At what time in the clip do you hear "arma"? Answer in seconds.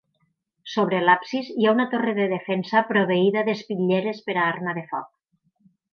4.57-4.79